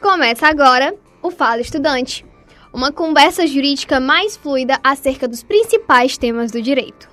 [0.00, 2.24] Começa agora o Fala Estudante,
[2.72, 7.08] uma conversa jurídica mais fluida acerca dos principais temas do direito.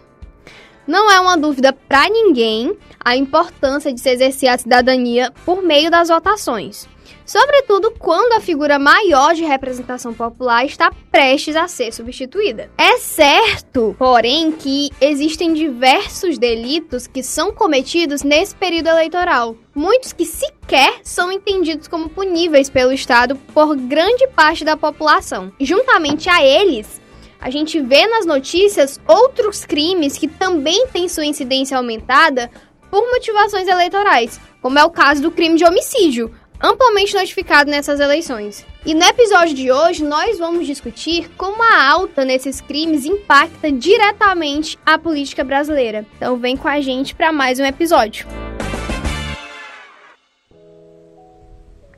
[0.85, 5.89] Não é uma dúvida para ninguém a importância de se exercer a cidadania por meio
[5.89, 6.87] das votações,
[7.27, 12.71] sobretudo quando a figura maior de representação popular está prestes a ser substituída.
[12.77, 20.25] É certo, porém, que existem diversos delitos que são cometidos nesse período eleitoral, muitos que
[20.25, 25.51] sequer são entendidos como puníveis pelo Estado por grande parte da população.
[25.59, 27.01] Juntamente a eles,
[27.41, 32.49] a gente vê nas notícias outros crimes que também têm sua incidência aumentada
[32.89, 38.65] por motivações eleitorais, como é o caso do crime de homicídio, amplamente notificado nessas eleições.
[38.85, 44.77] E no episódio de hoje nós vamos discutir como a alta nesses crimes impacta diretamente
[44.85, 46.05] a política brasileira.
[46.15, 48.27] Então vem com a gente para mais um episódio.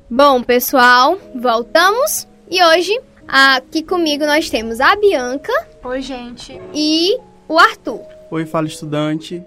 [0.10, 5.54] Bom, pessoal, voltamos e hoje aqui comigo nós temos a Bianca.
[5.84, 6.60] Oi, gente.
[6.74, 7.16] E
[7.48, 8.02] o Arthur.
[8.32, 9.44] Oi, fala estudante.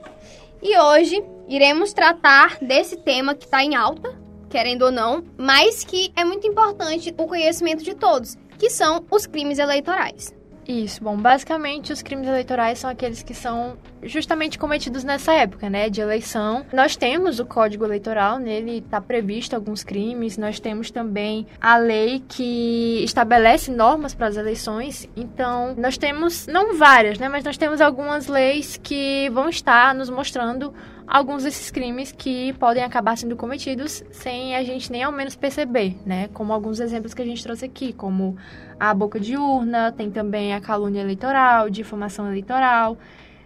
[0.62, 4.21] E hoje iremos tratar desse tema que está em alta,
[4.52, 9.26] querendo ou não, mas que é muito importante o conhecimento de todos, que são os
[9.26, 10.34] crimes eleitorais.
[10.68, 15.88] Isso, bom, basicamente os crimes eleitorais são aqueles que são justamente cometidos nessa época, né,
[15.88, 16.64] de eleição.
[16.72, 22.22] Nós temos o Código Eleitoral, nele está previsto alguns crimes, nós temos também a lei
[22.28, 27.80] que estabelece normas para as eleições, então nós temos, não várias, né, mas nós temos
[27.80, 30.72] algumas leis que vão estar nos mostrando
[31.12, 35.94] alguns desses crimes que podem acabar sendo cometidos sem a gente nem ao menos perceber,
[36.06, 36.30] né?
[36.32, 38.34] Como alguns exemplos que a gente trouxe aqui, como
[38.80, 42.96] a boca de urna, tem também a calúnia eleitoral, difamação eleitoral,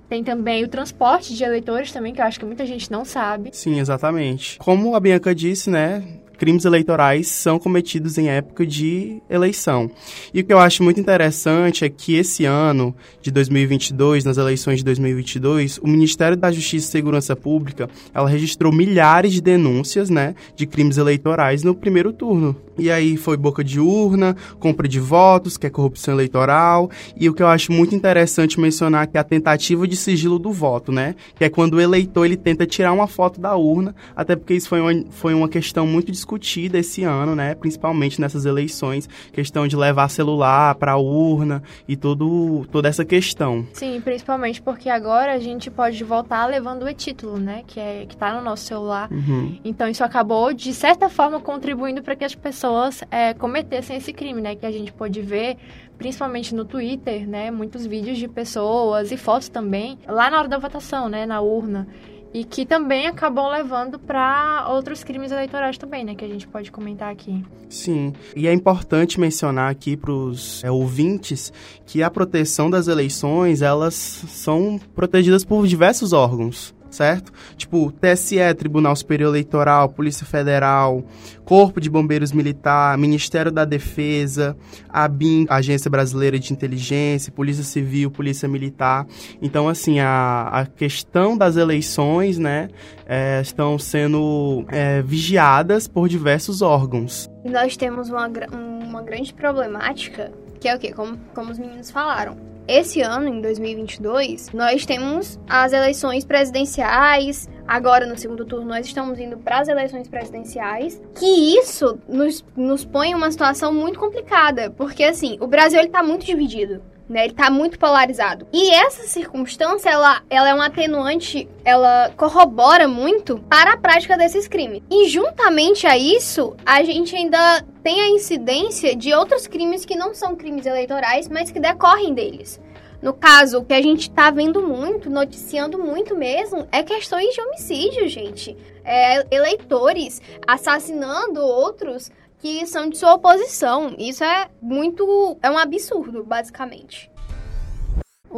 [0.09, 3.51] tem também o transporte de eleitores também, que eu acho que muita gente não sabe.
[3.53, 4.59] Sim, exatamente.
[4.59, 6.05] Como a Bianca disse, né,
[6.37, 9.91] crimes eleitorais são cometidos em época de eleição.
[10.33, 14.79] E o que eu acho muito interessante é que esse ano de 2022, nas eleições
[14.79, 20.35] de 2022, o Ministério da Justiça e Segurança Pública, ela registrou milhares de denúncias, né,
[20.55, 22.55] de crimes eleitorais no primeiro turno.
[22.79, 27.35] E aí foi boca de urna, compra de votos, que é corrupção eleitoral, e o
[27.35, 31.15] que eu acho muito interessante mencionar que é a tentativa de sigilo do voto, né,
[31.35, 34.69] que é quando o eleitor ele tenta tirar uma foto da urna, até porque isso
[34.69, 36.26] foi uma, foi uma questão muito discutida
[36.75, 37.55] esse ano, né?
[37.55, 43.67] Principalmente nessas eleições, questão de levar celular para a urna e todo, toda essa questão.
[43.73, 47.63] Sim, principalmente porque agora a gente pode voltar levando o e-título, né?
[47.67, 49.11] Que é que tá no nosso celular.
[49.11, 49.59] Uhum.
[49.65, 54.41] Então isso acabou de certa forma contribuindo para que as pessoas é, cometessem esse crime,
[54.41, 54.57] né?
[54.57, 55.57] Que a gente pode ver
[55.97, 60.59] principalmente no Twitter, né, muitos vídeos de pessoas e fotos também lá na hora da
[60.59, 61.89] votação, né, na urna
[62.37, 66.71] e que também acabam levando para outros crimes eleitorais também, né, que a gente pode
[66.71, 67.43] comentar aqui.
[67.67, 71.51] Sim, e é importante mencionar aqui para os é, ouvintes
[71.87, 77.33] que a proteção das eleições elas são protegidas por diversos órgãos certo?
[77.57, 81.05] Tipo, TSE, Tribunal Superior Eleitoral, Polícia Federal,
[81.45, 84.57] Corpo de Bombeiros Militar, Ministério da Defesa,
[84.89, 89.07] ABIN, Agência Brasileira de Inteligência, Polícia Civil, Polícia Militar.
[89.41, 92.69] Então, assim, a, a questão das eleições, né,
[93.07, 97.31] é, estão sendo é, vigiadas por diversos órgãos.
[97.45, 100.93] E nós temos uma, uma grande problemática, que é o quê?
[100.93, 107.49] Como, como os meninos falaram esse ano, em 2022, nós temos as eleições presidenciais.
[107.67, 111.01] Agora, no segundo turno, nós estamos indo para as eleições presidenciais.
[111.15, 114.71] Que isso nos, nos põe em uma situação muito complicada.
[114.71, 116.83] Porque, assim, o Brasil está muito dividido.
[117.09, 118.49] Né, ele está muito polarizado.
[118.53, 124.49] E essa circunstância, ela, ela é um atenuante, ela corrobora muito para a prática desses
[124.49, 124.83] crimes.
[124.91, 130.13] E juntamente a isso, a gente ainda tem a incidência de outros crimes que não
[130.13, 132.61] são crimes eleitorais, mas que decorrem deles.
[133.01, 137.41] No caso, o que a gente tá vendo muito, noticiando muito mesmo, é questões de
[137.41, 138.57] homicídio, gente.
[138.85, 143.95] É, eleitores assassinando outros que são de sua oposição.
[143.99, 145.39] Isso é muito.
[145.43, 147.11] é um absurdo, basicamente.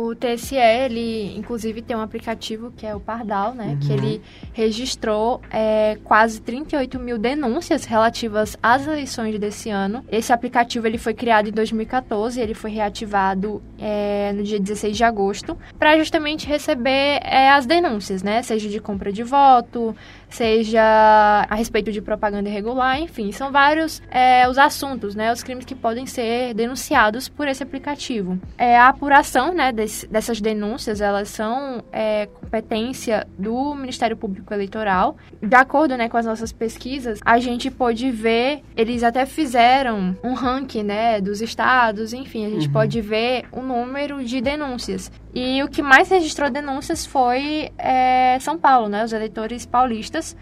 [0.01, 3.71] O TSE, ele inclusive tem um aplicativo que é o Pardal, né?
[3.71, 3.79] Uhum.
[3.81, 4.23] Que ele
[4.53, 10.05] registrou é, quase 38 mil denúncias relativas às eleições desse ano.
[10.09, 15.03] Esse aplicativo ele foi criado em 2014, ele foi reativado é, no dia 16 de
[15.03, 18.41] agosto, para justamente receber é, as denúncias, né?
[18.43, 19.97] Seja de compra de voto,
[20.29, 25.33] seja a respeito de propaganda irregular, enfim, são vários é, os assuntos, né?
[25.33, 28.39] Os crimes que podem ser denunciados por esse aplicativo.
[28.57, 35.17] É, a apuração, né, desse, dessas denúncias, elas são é, competência do Ministério Público Eleitoral.
[35.43, 40.35] De acordo, né, com as nossas pesquisas, a gente pode ver, eles até fizeram um
[40.35, 42.73] ranking, né, dos estados, enfim, a gente Uhum.
[42.73, 45.11] pode ver o número de denúncias.
[45.35, 50.37] E o que mais registrou denúncias foi é, São Paulo, né, os eleitores paulistas,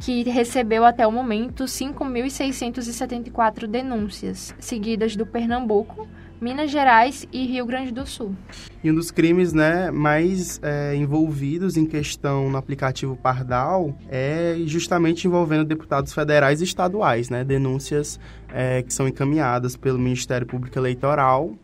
[0.00, 6.06] que recebeu até o momento 5.674 denúncias, seguidas do Pernambuco,
[6.44, 8.36] Minas Gerais e Rio Grande do Sul.
[8.82, 15.26] E um dos crimes né, mais é, envolvidos em questão no aplicativo Pardal é justamente
[15.26, 17.42] envolvendo deputados federais e estaduais, né?
[17.42, 18.20] Denúncias
[18.52, 21.54] é, que são encaminhadas pelo Ministério Público Eleitoral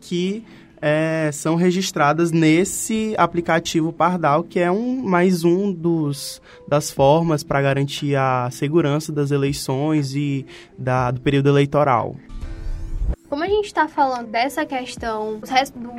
[0.00, 0.42] que
[0.80, 7.60] é, são registradas nesse aplicativo Pardal, que é um mais um dos, das formas para
[7.60, 10.44] garantir a segurança das eleições e
[10.76, 12.16] da, do período eleitoral.
[13.52, 15.38] Gente está falando dessa questão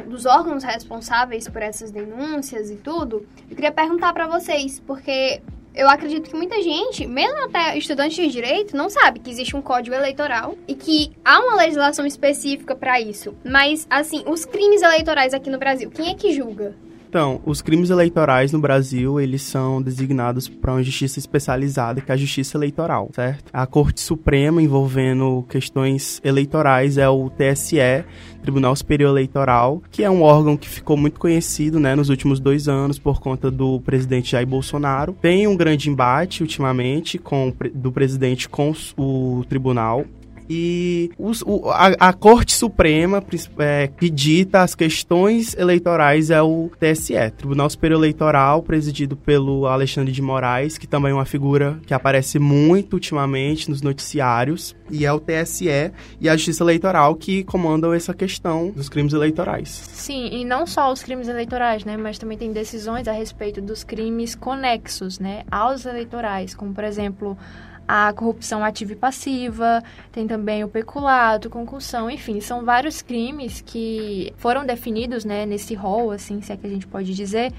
[0.08, 5.40] dos, órgãos responsáveis por essas denúncias e tudo, eu queria perguntar para vocês, porque
[5.76, 9.62] eu acredito que muita gente, mesmo até estudantes de direito, não sabe que existe um
[9.62, 13.36] código eleitoral e que há uma legislação específica para isso.
[13.46, 16.76] Mas, assim, os crimes eleitorais aqui no Brasil, quem é que julga?
[17.14, 22.16] Então, os crimes eleitorais no Brasil, eles são designados para uma justiça especializada, que é
[22.16, 23.52] a Justiça Eleitoral, certo?
[23.54, 28.04] A Corte Suprema envolvendo questões eleitorais é o TSE,
[28.42, 32.68] Tribunal Superior Eleitoral, que é um órgão que ficou muito conhecido, né, nos últimos dois
[32.68, 35.16] anos por conta do presidente Jair Bolsonaro.
[35.22, 40.04] Tem um grande embate ultimamente com do presidente com o tribunal.
[40.50, 43.24] E os- o- a, a Corte Suprema,
[43.60, 50.12] é, que dita as questões eleitorais, é o TSE, Tribunal Superior Eleitoral, presidido pelo Alexandre
[50.12, 54.76] de Moraes, que também é uma figura que aparece muito ultimamente nos noticiários.
[54.92, 59.70] E é o TSE e a Justiça Eleitoral que comandam essa questão dos crimes eleitorais.
[59.70, 63.84] Sim, e não só os crimes eleitorais, né, mas também tem decisões a respeito dos
[63.84, 67.38] crimes conexos, né, aos eleitorais, como por exemplo
[67.88, 74.34] a corrupção ativa e passiva, tem também o peculato, concussão, enfim, são vários crimes que
[74.38, 77.52] foram definidos, né, nesse rol, assim, se é que a gente pode dizer,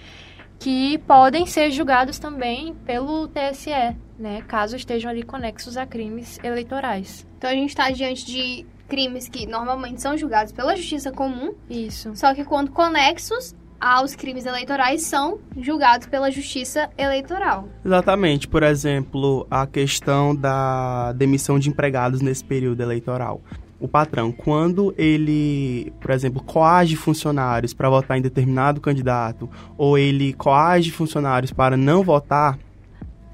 [0.59, 7.27] que podem ser julgados também pelo TSE, né, caso estejam ali conexos a crimes eleitorais.
[7.37, 12.15] Então a gente está diante de crimes que normalmente são julgados pela justiça comum, Isso.
[12.15, 17.69] só que quando conexos aos crimes eleitorais são julgados pela justiça eleitoral.
[17.85, 23.41] Exatamente, por exemplo, a questão da demissão de empregados nesse período eleitoral.
[23.79, 30.33] O patrão, quando ele, por exemplo, coage funcionários para votar em determinado candidato, ou ele
[30.33, 32.59] coage funcionários para não votar,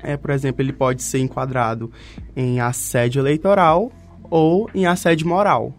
[0.03, 1.93] é, por exemplo, ele pode ser enquadrado
[2.35, 3.93] em assédio eleitoral
[4.31, 5.75] ou em assédio moral.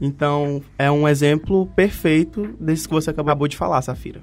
[0.00, 4.22] Então, é um exemplo perfeito desse que você acabou de falar, Safira.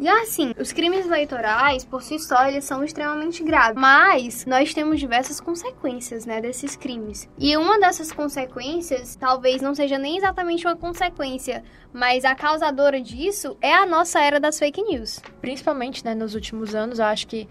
[0.00, 3.78] E assim, os crimes eleitorais, por si só, eles são extremamente graves.
[3.78, 7.28] Mas nós temos diversas consequências, né, desses crimes.
[7.38, 11.62] E uma dessas consequências, talvez não seja nem exatamente uma consequência,
[11.92, 15.20] mas a causadora disso é a nossa era das fake news.
[15.42, 17.46] principalmente né, nos últimos anos, eu acho que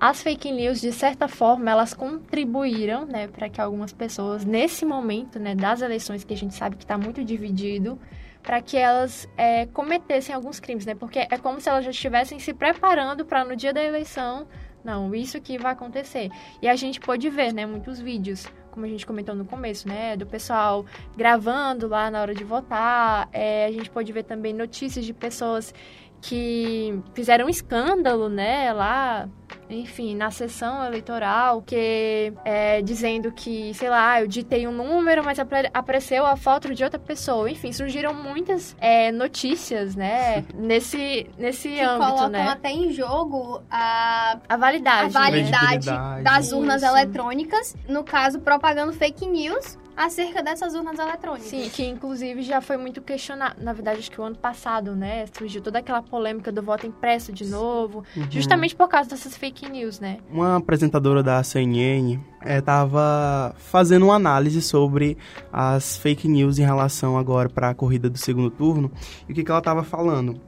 [0.00, 5.38] as fake news, de certa forma, elas contribuíram né, para que algumas pessoas, nesse momento
[5.38, 7.98] né, das eleições, que a gente sabe que está muito dividido,
[8.42, 10.94] para que elas é, cometessem alguns crimes, né?
[10.94, 14.46] Porque é como se elas já estivessem se preparando para no dia da eleição,
[14.84, 16.30] não, isso que vai acontecer.
[16.62, 20.16] E a gente pôde ver, né, muitos vídeos, como a gente comentou no começo, né,
[20.16, 20.86] do pessoal
[21.16, 23.28] gravando lá na hora de votar.
[23.32, 25.74] É, a gente pôde ver também notícias de pessoas
[26.20, 29.28] que fizeram um escândalo, né, lá,
[29.70, 35.38] enfim, na sessão eleitoral, que é, dizendo que, sei lá, eu ditei um número, mas
[35.72, 37.50] apareceu a foto de outra pessoa.
[37.50, 42.48] Enfim, surgiram muitas é, notícias, né, nesse, nesse Que âmbito, colocam né.
[42.48, 45.16] até em jogo a, A validade.
[45.16, 45.86] a validade
[46.22, 46.90] das urnas Isso.
[46.90, 47.76] eletrônicas.
[47.88, 51.48] No caso, propagando fake news acerca dessas urnas eletrônicas.
[51.48, 53.56] Sim, que inclusive já foi muito questionado.
[53.60, 55.26] Na verdade, acho que o ano passado, né?
[55.36, 58.30] Surgiu toda aquela polêmica do voto impresso de novo, uhum.
[58.30, 60.18] justamente por causa dessas fake news, né?
[60.30, 65.18] Uma apresentadora da CNN estava é, fazendo uma análise sobre
[65.52, 68.92] as fake news em relação agora para a corrida do segundo turno.
[69.28, 70.40] E o que, que ela estava falando?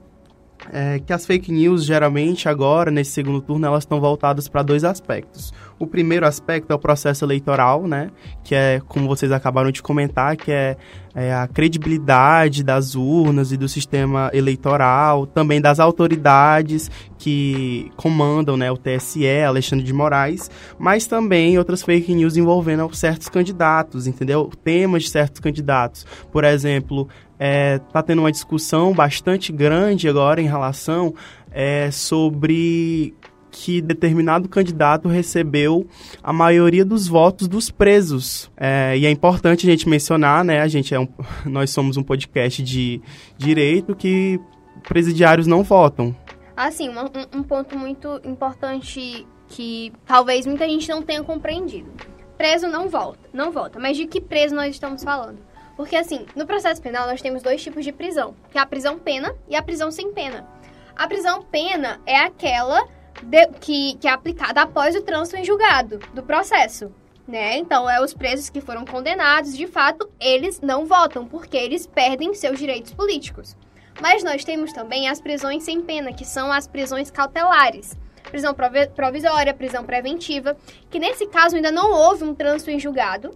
[0.71, 4.83] É que as fake news, geralmente, agora, nesse segundo turno, elas estão voltadas para dois
[4.83, 5.53] aspectos.
[5.79, 8.11] O primeiro aspecto é o processo eleitoral, né?
[8.43, 10.77] Que é, como vocês acabaram de comentar, que é,
[11.15, 18.71] é a credibilidade das urnas e do sistema eleitoral, também das autoridades que comandam né,
[18.71, 24.49] o TSE, Alexandre de Moraes, mas também outras fake news envolvendo certos candidatos, entendeu?
[24.63, 26.05] Temas de certos candidatos.
[26.31, 27.07] Por exemplo,
[27.41, 31.15] está é, tá tendo uma discussão bastante grande agora em relação
[31.51, 33.15] é, sobre
[33.49, 35.87] que determinado candidato recebeu
[36.23, 38.49] a maioria dos votos dos presos.
[38.55, 40.61] É, e é importante a gente mencionar, né?
[40.61, 41.07] A gente é um,
[41.45, 43.01] nós somos um podcast de
[43.37, 44.39] direito que
[44.87, 46.15] presidiários não votam.
[46.55, 51.89] Assim, um, um ponto muito importante que talvez muita gente não tenha compreendido.
[52.37, 53.79] Preso não volta, não volta.
[53.79, 55.50] Mas de que preso nós estamos falando?
[55.81, 58.99] Porque, assim, no processo penal nós temos dois tipos de prisão, que é a prisão
[58.99, 60.47] pena e a prisão sem pena.
[60.95, 62.87] A prisão pena é aquela
[63.23, 66.93] de, que, que é aplicada após o trânsito em julgado do processo.
[67.27, 67.57] Né?
[67.57, 72.35] Então, é os presos que foram condenados, de fato, eles não votam, porque eles perdem
[72.35, 73.57] seus direitos políticos.
[73.99, 77.97] Mas nós temos também as prisões sem pena, que são as prisões cautelares.
[78.29, 78.53] Prisão
[78.95, 80.55] provisória, prisão preventiva,
[80.91, 83.35] que nesse caso ainda não houve um trânsito em julgado,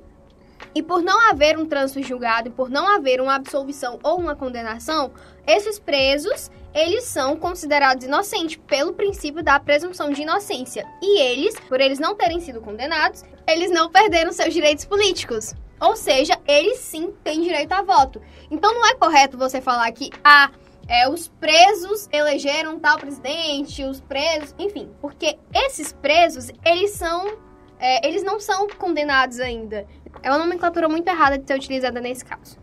[0.73, 5.11] e por não haver um trânsito julgado, por não haver uma absolvição ou uma condenação,
[5.47, 10.85] esses presos, eles são considerados inocentes pelo princípio da presunção de inocência.
[11.01, 15.53] E eles, por eles não terem sido condenados, eles não perderam seus direitos políticos.
[15.79, 18.21] Ou seja, eles sim têm direito a voto.
[18.51, 20.51] Então não é correto você falar que ah,
[20.87, 27.45] é, os presos elegeram tal presidente, os presos, enfim, porque esses presos, eles são
[27.79, 29.85] é, eles não são condenados ainda.
[30.21, 32.57] É uma nomenclatura muito errada de ser utilizada nesse caso.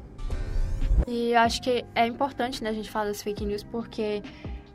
[1.07, 4.23] E eu acho que é importante, né, a gente falar das fake news, porque,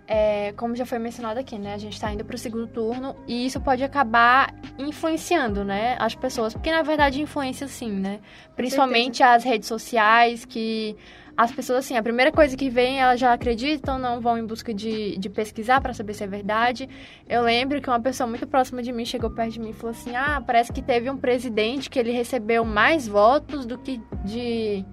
[0.07, 3.15] é, como já foi mencionado aqui, né, a gente está indo para o segundo turno
[3.27, 6.53] e isso pode acabar influenciando, né, as pessoas.
[6.53, 8.19] Porque, na verdade, influencia sim, né?
[8.55, 10.95] Principalmente as redes sociais, que
[11.37, 14.73] as pessoas, assim, a primeira coisa que vem, elas já acreditam, não vão em busca
[14.73, 16.89] de, de pesquisar para saber se é verdade.
[17.29, 19.91] Eu lembro que uma pessoa muito próxima de mim chegou perto de mim e falou
[19.91, 24.83] assim: ah, parece que teve um presidente que ele recebeu mais votos do que de,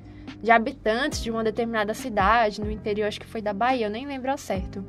[0.42, 4.06] de habitantes de uma determinada cidade, no interior, acho que foi da Bahia, eu nem
[4.06, 4.84] lembro ao certo.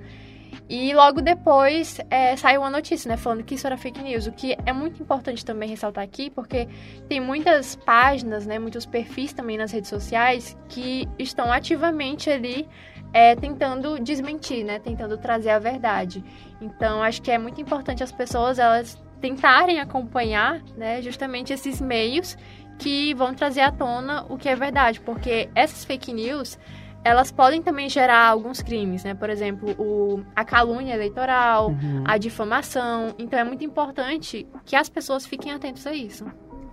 [0.68, 4.32] E logo depois é, saiu uma notícia, né, falando que isso era fake news, o
[4.32, 6.68] que é muito importante também ressaltar aqui, porque
[7.08, 12.68] tem muitas páginas, né, muitos perfis também nas redes sociais que estão ativamente ali
[13.14, 16.24] é, tentando desmentir, né, tentando trazer a verdade.
[16.60, 22.36] Então, acho que é muito importante as pessoas elas tentarem acompanhar, né, justamente esses meios
[22.80, 26.58] que vão trazer à tona o que é verdade, porque essas fake news
[27.06, 29.14] elas podem também gerar alguns crimes, né?
[29.14, 32.04] Por exemplo, o, a calúnia eleitoral, uhum.
[32.04, 33.14] a difamação.
[33.20, 36.26] Então é muito importante que as pessoas fiquem atentas a isso.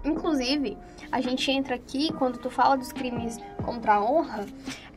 [0.02, 0.78] Inclusive,
[1.12, 4.46] a gente entra aqui quando tu fala dos crimes contra a honra,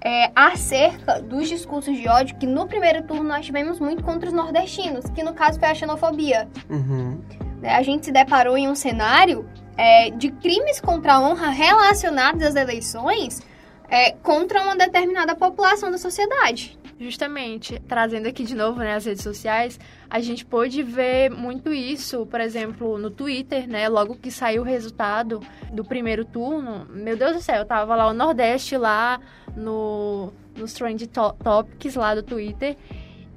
[0.02, 4.34] é, acerca dos discursos de ódio que no primeiro turno nós tivemos muito contra os
[4.34, 6.48] nordestinos, que no caso foi a xenofobia.
[6.70, 7.22] Uhum.
[7.62, 12.56] A gente se deparou em um cenário é, de crimes contra a honra relacionados às
[12.56, 13.44] eleições
[13.90, 16.78] é, contra uma determinada população da sociedade.
[16.98, 19.78] Justamente, trazendo aqui de novo né, as redes sociais,
[20.10, 23.90] a gente pôde ver muito isso, por exemplo, no Twitter, né?
[23.90, 25.42] Logo que saiu o resultado
[25.74, 29.20] do primeiro turno, meu Deus do céu, eu tava lá o Nordeste lá
[29.58, 32.78] no, nos Trend Topics lá do Twitter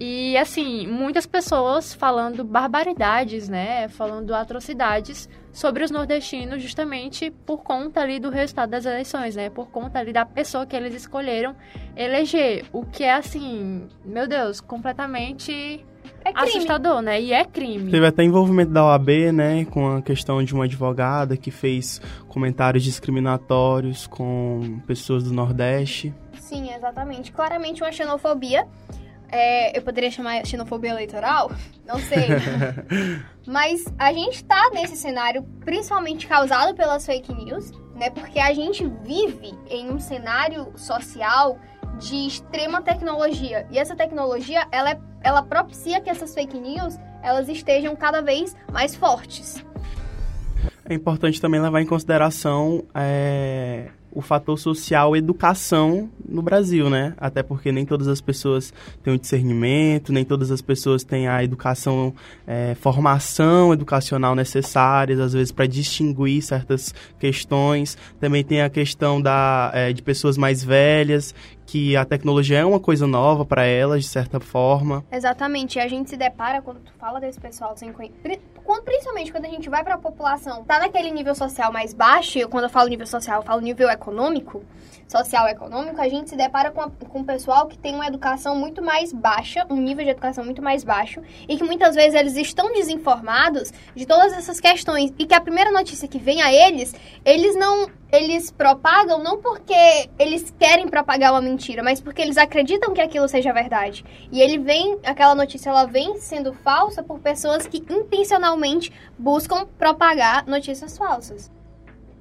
[0.00, 3.88] e assim, muitas pessoas falando barbaridades, né?
[3.88, 5.28] Falando atrocidades
[5.58, 9.50] sobre os nordestinos justamente por conta ali do resultado das eleições, né?
[9.50, 11.56] Por conta ali da pessoa que eles escolheram
[11.96, 15.84] eleger, o que é assim, meu Deus, completamente
[16.24, 17.20] é assustador, né?
[17.20, 17.90] E é crime.
[17.90, 22.84] Teve até envolvimento da OAB, né, com a questão de uma advogada que fez comentários
[22.84, 26.14] discriminatórios com pessoas do Nordeste.
[26.38, 27.32] Sim, exatamente.
[27.32, 28.64] Claramente uma xenofobia
[29.30, 31.50] é, eu poderia chamar xenofobia eleitoral?
[31.86, 32.28] Não sei.
[33.46, 38.10] Mas a gente tá nesse cenário principalmente causado pelas fake news, né?
[38.10, 41.58] Porque a gente vive em um cenário social
[41.98, 43.66] de extrema tecnologia.
[43.70, 48.56] E essa tecnologia, ela, é, ela propicia que essas fake news, elas estejam cada vez
[48.72, 49.64] mais fortes.
[50.88, 57.14] É importante também levar em consideração é, o fator social educação no Brasil, né?
[57.18, 58.72] Até porque nem todas as pessoas
[59.02, 62.14] têm o discernimento, nem todas as pessoas têm a educação,
[62.46, 67.96] é, formação educacional necessárias, às vezes para distinguir certas questões.
[68.18, 71.34] Também tem a questão da, é, de pessoas mais velhas
[71.68, 75.04] que a tecnologia é uma coisa nova para elas, de certa forma.
[75.12, 75.76] Exatamente.
[75.76, 78.40] E a gente se depara quando tu fala desse pessoal sem conhecimento,
[78.84, 82.46] principalmente quando a gente vai para a população, tá naquele nível social mais baixo, e
[82.46, 84.64] quando eu falo nível social, eu falo nível econômico,
[85.06, 88.82] social econômico, a gente se depara com, a, com pessoal que tem uma educação muito
[88.82, 92.72] mais baixa, um nível de educação muito mais baixo, e que muitas vezes eles estão
[92.72, 96.94] desinformados de todas essas questões, e que a primeira notícia que vem a eles,
[97.24, 102.94] eles não eles propagam não porque eles querem propagar uma mentira, mas porque eles acreditam
[102.94, 104.04] que aquilo seja verdade.
[104.30, 110.46] E ele vem, aquela notícia ela vem sendo falsa por pessoas que intencionalmente buscam propagar
[110.46, 111.50] notícias falsas.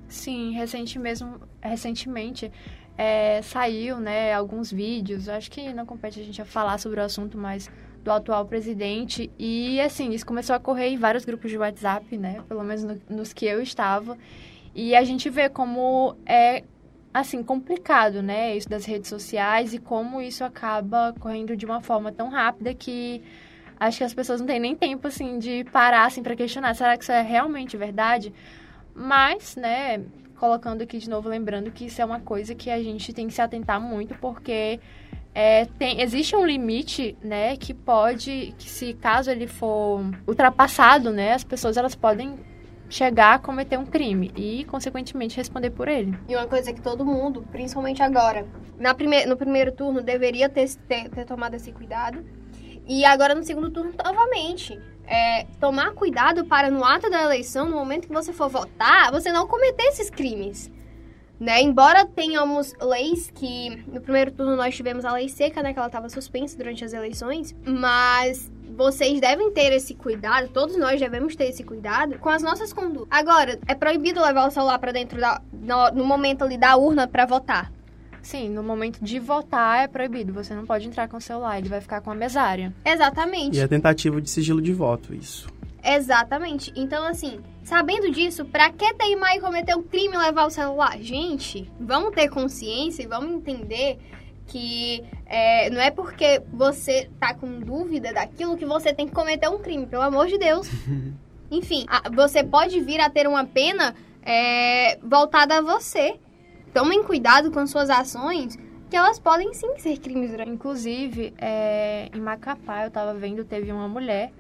[0.08, 2.51] Sim, recente mesmo, recentemente
[2.98, 7.03] é, saiu, né, alguns vídeos, acho que não compete a gente a falar sobre o
[7.03, 7.70] assunto, mas
[8.03, 12.41] do atual presidente e assim, isso começou a correr em vários grupos de WhatsApp, né,
[12.48, 14.17] pelo menos no, nos que eu estava.
[14.74, 16.63] E a gente vê como é
[17.19, 22.12] assim complicado, né, isso das redes sociais e como isso acaba correndo de uma forma
[22.12, 23.21] tão rápida que
[23.79, 26.97] acho que as pessoas não têm nem tempo assim de parar assim para questionar, será
[26.97, 28.33] que isso é realmente verdade?
[28.93, 30.03] Mas, né,
[30.38, 33.33] colocando aqui de novo lembrando que isso é uma coisa que a gente tem que
[33.33, 34.79] se atentar muito porque
[35.33, 41.33] é, tem, existe um limite, né, que pode, que se caso ele for ultrapassado, né,
[41.33, 42.39] as pessoas elas podem
[42.89, 46.17] chegar a cometer um crime e, consequentemente, responder por ele.
[46.27, 48.48] E uma coisa que todo mundo, principalmente agora,
[48.79, 52.24] na prime no primeiro turno, deveria ter, ter, ter, tomado esse cuidado.
[52.88, 54.79] E agora no segundo turno, novamente.
[55.10, 59.32] É, tomar cuidado para, no ato da eleição, no momento que você for votar, você
[59.32, 60.70] não cometer esses crimes.
[61.39, 61.62] Né?
[61.62, 65.88] Embora tenhamos leis que no primeiro turno nós tivemos a lei seca, né, que ela
[65.88, 71.46] estava suspensa durante as eleições, mas vocês devem ter esse cuidado, todos nós devemos ter
[71.46, 73.08] esse cuidado com as nossas condutas.
[73.10, 77.08] Agora, é proibido levar o celular para dentro da no, no, momento ali da urna
[77.08, 77.72] para votar.
[78.22, 80.34] Sim, no momento de votar é proibido.
[80.34, 82.74] Você não pode entrar com o celular, ele vai ficar com a mesária.
[82.86, 83.58] Exatamente.
[83.58, 85.48] E a tentativa de sigilo de voto, isso.
[85.84, 86.72] Exatamente.
[86.75, 90.98] Então, assim, sabendo disso, pra que teimar e cometer um crime e levar o celular?
[91.00, 93.98] Gente, vamos ter consciência e vamos entender
[94.48, 99.50] que é, não é porque você tá com dúvida daquilo que você tem que cometer
[99.50, 100.67] um crime, pelo amor de Deus.
[101.51, 103.93] Enfim, a, você pode vir a ter uma pena
[104.24, 106.15] é, voltada a você.
[106.74, 108.57] Tomem cuidado com suas ações,
[108.90, 110.31] que elas podem sim ser crimes.
[110.46, 114.31] Inclusive, é, em Macapá, eu tava vendo, teve uma mulher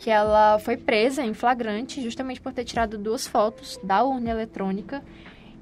[0.00, 5.02] que ela foi presa em flagrante justamente por ter tirado duas fotos da urna eletrônica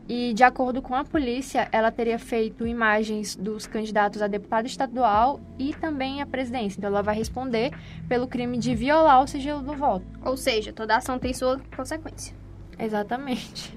[0.09, 5.39] e, de acordo com a polícia, ela teria feito imagens dos candidatos a deputado estadual
[5.59, 6.79] e também a presidência.
[6.79, 7.73] Então, ela vai responder
[8.09, 10.07] pelo crime de violar o sigilo do voto.
[10.25, 12.35] Ou seja, toda ação tem sua consequência.
[12.79, 13.77] Exatamente.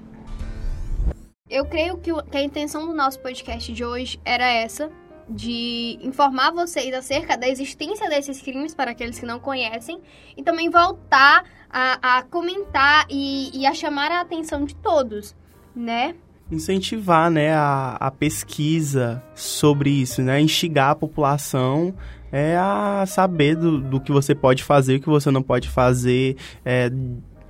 [1.50, 4.90] Eu creio que a intenção do nosso podcast de hoje era essa,
[5.28, 10.00] de informar vocês acerca da existência desses crimes para aqueles que não conhecem
[10.36, 15.34] e também voltar a, a comentar e, e a chamar a atenção de todos
[15.74, 16.14] né?
[16.50, 20.40] Incentivar, né, a, a pesquisa sobre isso, né?
[20.40, 21.94] Instigar a população
[22.30, 26.36] é a saber do, do que você pode fazer, o que você não pode fazer,
[26.64, 26.90] é,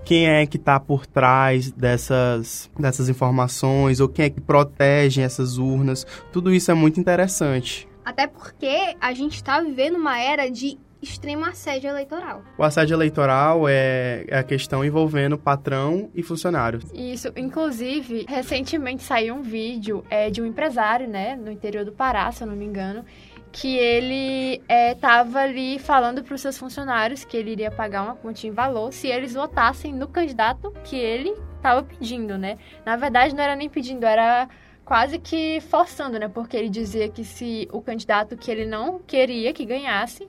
[0.04, 5.58] quem é que está por trás dessas, dessas informações, ou quem é que protege essas
[5.58, 6.06] urnas.
[6.32, 7.88] Tudo isso é muito interessante.
[8.04, 12.42] Até porque a gente está vivendo uma era de extremo assédio eleitoral.
[12.56, 16.78] O assédio eleitoral é, é a questão envolvendo patrão e funcionário.
[16.94, 22.30] Isso, inclusive, recentemente saiu um vídeo é, de um empresário, né, no interior do Pará,
[22.30, 23.04] se eu não me engano,
[23.52, 24.62] que ele
[24.94, 28.52] estava é, ali falando para os seus funcionários que ele iria pagar uma quantia em
[28.52, 32.58] valor se eles votassem no candidato que ele estava pedindo, né?
[32.84, 34.48] Na verdade, não era nem pedindo, era
[34.84, 36.28] quase que forçando, né?
[36.28, 40.28] Porque ele dizia que se o candidato que ele não queria que ganhasse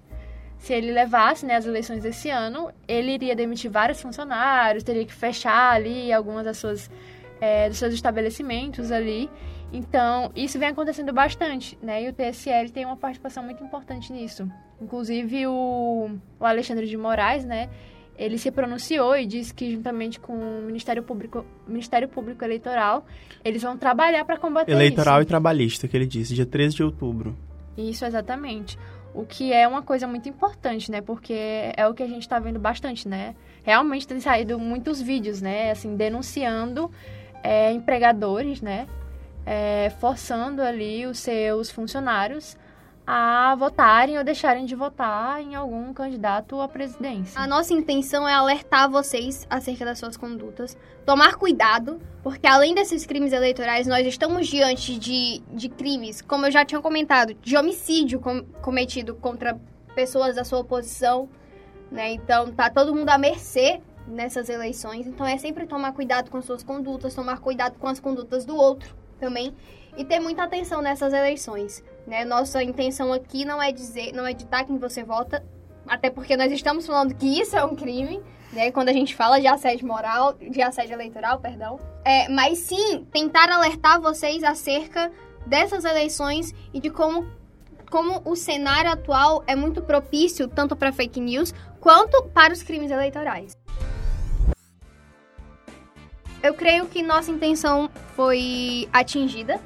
[0.63, 5.13] se ele levasse né, as eleições desse ano, ele iria demitir vários funcionários, teria que
[5.13, 6.89] fechar ali algumas das suas,
[7.41, 9.29] é, dos seus estabelecimentos ali.
[9.73, 12.03] Então, isso vem acontecendo bastante, né?
[12.03, 14.47] E o TSL tem uma participação muito importante nisso.
[14.79, 17.69] Inclusive, o, o Alexandre de Moraes, né?
[18.15, 23.03] Ele se pronunciou e disse que, juntamente com o Ministério Público, Ministério Público Eleitoral,
[23.43, 25.23] eles vão trabalhar para combater Eleitoral isso.
[25.23, 27.35] e trabalhista, que ele disse, dia 13 de outubro.
[27.75, 28.77] Isso, exatamente.
[29.15, 31.01] O que é uma coisa muito importante, né?
[31.01, 31.33] Porque
[31.75, 33.33] é o que a gente está vendo bastante, né?
[33.63, 35.71] Realmente tem saído muitos vídeos, né?
[35.71, 36.91] Assim, denunciando
[37.41, 38.87] é, empregadores, né?
[39.45, 42.55] É, forçando ali os seus funcionários
[43.05, 47.39] a votarem ou deixarem de votar em algum candidato à presidência.
[47.39, 53.05] A nossa intenção é alertar vocês acerca das suas condutas, tomar cuidado, porque além desses
[53.05, 58.19] crimes eleitorais, nós estamos diante de, de crimes, como eu já tinha comentado, de homicídio
[58.21, 59.59] com, cometido contra
[59.93, 61.27] pessoas da sua oposição,
[61.91, 62.13] né?
[62.13, 66.63] Então tá todo mundo à mercê nessas eleições, então é sempre tomar cuidado com suas
[66.63, 69.53] condutas, tomar cuidado com as condutas do outro também
[69.97, 71.83] e ter muita atenção nessas eleições.
[72.05, 72.25] Né?
[72.25, 75.43] Nossa intenção aqui não é dizer, não é ditar quem você vota,
[75.87, 78.21] até porque nós estamos falando que isso é um crime,
[78.51, 78.71] né?
[78.71, 81.79] Quando a gente fala de assédio moral, de assédio eleitoral, perdão.
[82.05, 85.11] É, mas sim tentar alertar vocês acerca
[85.45, 87.27] dessas eleições e de como,
[87.89, 92.91] como o cenário atual é muito propício tanto para fake news quanto para os crimes
[92.91, 93.57] eleitorais.
[96.43, 99.59] Eu creio que nossa intenção foi atingida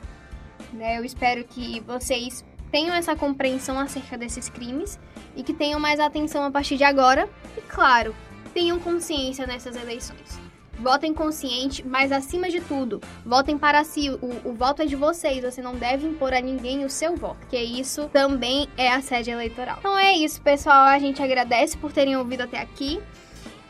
[0.73, 0.97] né?
[0.97, 4.99] Eu espero que vocês tenham essa compreensão acerca desses crimes
[5.35, 7.27] e que tenham mais atenção a partir de agora.
[7.57, 8.15] E claro,
[8.53, 10.39] tenham consciência nessas eleições.
[10.79, 14.11] Votem consciente, mas acima de tudo, votem para si.
[14.11, 17.37] O, o, voto é de vocês, você não deve impor a ninguém o seu voto,
[17.37, 19.77] porque isso também é assédio eleitoral.
[19.79, 20.85] Então é isso, pessoal.
[20.85, 23.01] A gente agradece por terem ouvido até aqui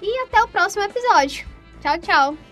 [0.02, 1.48] e até o próximo episódio.
[1.82, 2.47] Tchau, tchau!